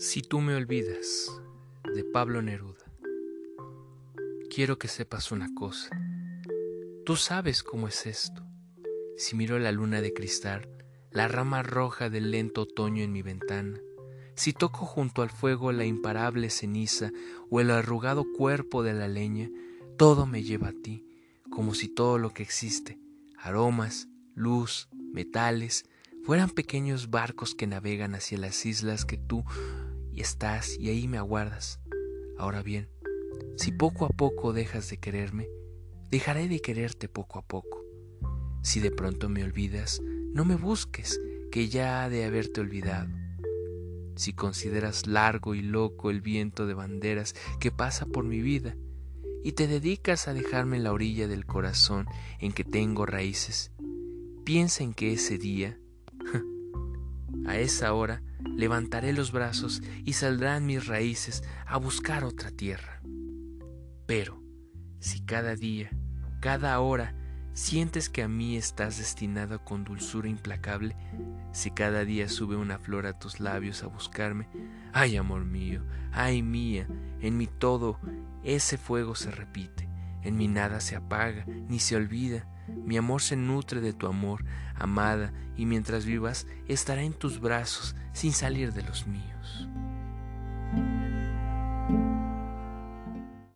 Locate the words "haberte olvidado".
42.24-43.10